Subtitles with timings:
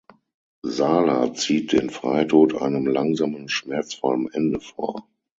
[0.65, 5.07] Sala zieht den Freitod einem langsamen, schmerzvollen Ende vor.